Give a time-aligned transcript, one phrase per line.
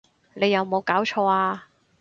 [0.33, 1.65] 你有無攪錯呀！